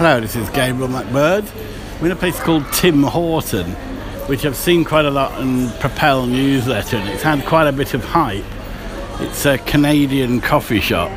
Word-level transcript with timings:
Hello, 0.00 0.18
this 0.18 0.34
is 0.34 0.48
Gabriel 0.48 0.88
McBird. 0.88 1.44
We're 2.00 2.06
in 2.06 2.12
a 2.12 2.16
place 2.16 2.40
called 2.40 2.64
Tim 2.72 3.02
Horton, 3.02 3.72
which 4.30 4.46
I've 4.46 4.56
seen 4.56 4.82
quite 4.82 5.04
a 5.04 5.10
lot 5.10 5.38
in 5.42 5.68
Propel 5.72 6.24
newsletter, 6.24 6.96
and 6.96 7.06
it's 7.10 7.22
had 7.22 7.44
quite 7.44 7.66
a 7.66 7.72
bit 7.72 7.92
of 7.92 8.02
hype. 8.02 8.42
It's 9.18 9.44
a 9.44 9.58
Canadian 9.58 10.40
coffee 10.40 10.80
shop. 10.80 11.10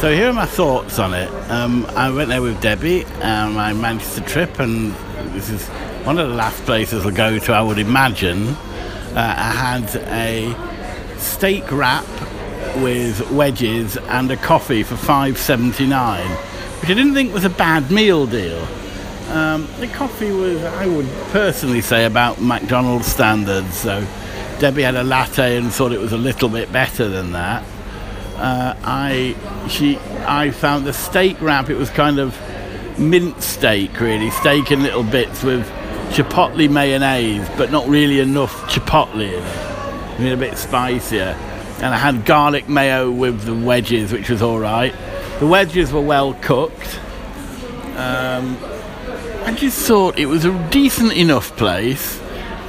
So 0.00 0.12
here 0.12 0.30
are 0.30 0.32
my 0.32 0.46
thoughts 0.46 0.98
on 0.98 1.14
it. 1.14 1.28
Um, 1.48 1.86
I 1.90 2.10
went 2.10 2.28
there 2.28 2.42
with 2.42 2.60
Debbie, 2.60 3.04
um, 3.22 3.56
I 3.56 3.72
managed 3.72 4.16
the 4.16 4.22
trip, 4.22 4.58
and 4.58 4.92
this 5.32 5.48
is 5.48 5.68
one 6.04 6.18
of 6.18 6.28
the 6.28 6.34
last 6.34 6.60
places 6.64 7.06
I'll 7.06 7.12
go 7.12 7.38
to, 7.38 7.52
I 7.52 7.62
would 7.62 7.78
imagine. 7.78 8.48
Uh, 8.48 9.34
I 9.38 9.52
had 9.52 9.94
a 10.08 11.18
steak 11.18 11.70
wrap 11.70 12.04
with 12.78 13.30
wedges 13.30 13.96
and 13.96 14.28
a 14.32 14.36
coffee 14.36 14.82
for 14.82 14.96
5.79 14.96 16.57
which 16.88 16.96
I 16.96 17.00
didn't 17.00 17.14
think 17.14 17.34
was 17.34 17.44
a 17.44 17.50
bad 17.50 17.90
meal 17.90 18.26
deal. 18.26 18.66
Um, 19.28 19.68
the 19.78 19.88
coffee 19.88 20.32
was, 20.32 20.64
I 20.64 20.86
would 20.86 21.06
personally 21.32 21.82
say, 21.82 22.06
about 22.06 22.40
McDonald's 22.40 23.06
standards. 23.06 23.76
So 23.76 24.06
Debbie 24.58 24.84
had 24.84 24.94
a 24.94 25.04
latte 25.04 25.58
and 25.58 25.70
thought 25.70 25.92
it 25.92 26.00
was 26.00 26.12
a 26.14 26.16
little 26.16 26.48
bit 26.48 26.72
better 26.72 27.06
than 27.06 27.32
that. 27.32 27.62
Uh, 28.36 28.74
I 28.82 29.36
she 29.68 29.98
I 30.26 30.50
found 30.50 30.86
the 30.86 30.94
steak 30.94 31.38
wrap. 31.42 31.68
It 31.68 31.74
was 31.76 31.90
kind 31.90 32.18
of 32.18 32.34
mint 32.98 33.42
steak, 33.42 34.00
really, 34.00 34.30
steak 34.30 34.72
in 34.72 34.82
little 34.82 35.04
bits 35.04 35.42
with 35.42 35.68
chipotle 36.08 36.70
mayonnaise, 36.70 37.46
but 37.58 37.70
not 37.70 37.86
really 37.86 38.20
enough 38.20 38.54
chipotle 38.70 39.16
in 39.16 39.34
it. 39.34 39.42
I 39.42 40.18
mean, 40.20 40.32
a 40.32 40.38
bit 40.38 40.56
spicier. 40.56 41.36
And 41.82 41.94
I 41.94 41.98
had 41.98 42.24
garlic 42.24 42.66
mayo 42.66 43.10
with 43.10 43.42
the 43.42 43.54
wedges, 43.54 44.10
which 44.10 44.30
was 44.30 44.40
all 44.40 44.58
right. 44.58 44.94
The 45.40 45.46
wedges 45.46 45.92
were 45.92 46.00
well 46.00 46.34
cooked. 46.34 46.98
Um, 47.96 48.58
I 49.44 49.54
just 49.56 49.86
thought 49.86 50.18
it 50.18 50.26
was 50.26 50.44
a 50.44 50.68
decent 50.70 51.12
enough 51.12 51.56
place, 51.56 52.20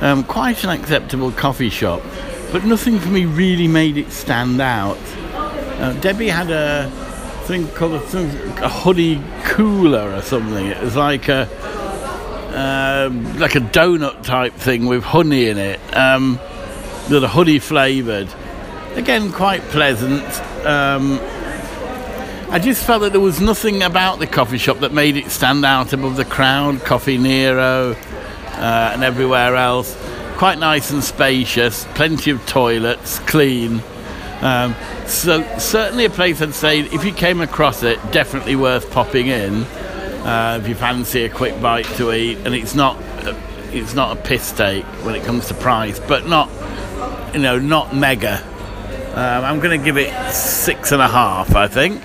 um, 0.02 0.24
quite 0.24 0.64
an 0.64 0.70
acceptable 0.70 1.32
coffee 1.32 1.70
shop, 1.70 2.02
but 2.52 2.66
nothing 2.66 3.00
for 3.00 3.10
me 3.10 3.26
really 3.26 3.68
made 3.68 3.98
it 3.98 4.12
stand 4.12 4.62
out. 4.62 5.00
Uh, 5.34 5.94
Debbie 5.94 6.30
had 6.30 6.52
a 6.52 6.90
thing 7.46 7.68
called 7.70 7.94
a, 7.94 8.64
a 8.64 8.68
honey 8.68 9.20
cruller 9.44 10.14
or 10.14 10.22
something. 10.22 10.68
It 10.68 10.80
was 10.82 10.96
like 10.96 11.28
a 11.28 11.50
uh, 12.54 13.10
like 13.38 13.56
a 13.56 13.62
donut 13.62 14.24
type 14.24 14.54
thing 14.54 14.86
with 14.86 15.04
honey 15.04 15.48
in 15.48 15.58
it, 15.58 15.80
um, 15.96 16.40
with 17.10 17.24
a 17.24 17.28
honey 17.28 17.58
flavoured. 17.58 18.30
Again, 18.94 19.32
quite 19.32 19.62
pleasant. 19.64 20.24
Um, 20.66 21.20
I 22.52 22.58
just 22.58 22.84
felt 22.84 23.04
that 23.04 23.12
there 23.12 23.22
was 23.22 23.40
nothing 23.40 23.84
about 23.84 24.18
the 24.18 24.26
coffee 24.26 24.58
shop 24.58 24.80
that 24.80 24.92
made 24.92 25.16
it 25.16 25.30
stand 25.30 25.64
out 25.64 25.94
above 25.94 26.16
the 26.16 26.26
crowd, 26.26 26.80
Coffee 26.84 27.20
Nero, 27.20 27.92
uh, 27.92 28.92
and 28.92 29.04
everywhere 29.04 29.56
else. 29.56 29.96
Quite 30.38 30.58
nice 30.58 30.90
and 30.90 31.04
spacious, 31.04 31.86
plenty 31.94 32.32
of 32.32 32.44
toilets, 32.48 33.20
clean. 33.20 33.84
Um, 34.42 34.74
so 35.06 35.44
certainly 35.60 36.06
a 36.06 36.10
place 36.10 36.42
I'd 36.42 36.56
say 36.56 36.80
if 36.80 37.06
you 37.06 37.14
came 37.14 37.40
across 37.40 37.84
it, 37.84 38.00
definitely 38.12 38.56
worth 38.56 38.90
popping 38.90 39.28
in 39.28 39.64
uh, 40.26 40.58
if 40.60 40.68
you 40.68 40.74
fancy 40.74 41.26
a 41.26 41.30
quick 41.30 41.62
bite 41.62 41.86
to 41.98 42.12
eat. 42.12 42.40
And 42.46 42.56
it's 42.56 42.74
not 42.74 42.98
it's 43.72 43.94
not 43.94 44.18
a 44.18 44.22
piss 44.22 44.52
take 44.54 44.86
when 45.06 45.14
it 45.14 45.24
comes 45.24 45.50
to 45.50 45.54
price, 45.54 46.00
but 46.00 46.26
not 46.26 46.50
you 47.36 47.42
know 47.42 47.60
not 47.60 47.96
mega. 47.96 48.44
Um, 49.12 49.46
I'm 49.46 49.60
going 49.60 49.78
to 49.78 49.86
give 49.86 49.98
it 49.98 50.32
six 50.32 50.92
and 50.92 51.02
a 51.02 51.08
half, 51.08 51.56
I 51.56 51.68
think. 51.68 52.02